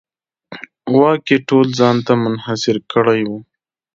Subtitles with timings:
[0.97, 3.31] واک یې ټول ځان ته منحصر کړی و.